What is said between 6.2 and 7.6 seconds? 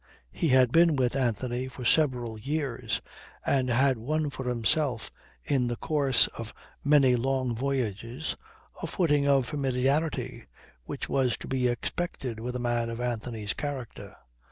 of many long